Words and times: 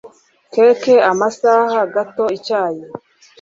keke, 0.53 0.95
amashaza, 1.11 1.79
gato, 1.93 2.25
icyayi, 2.37 2.81